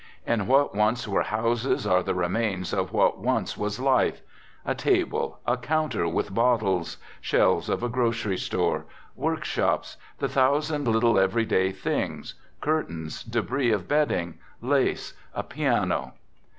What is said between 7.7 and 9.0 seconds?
a \ grocery store,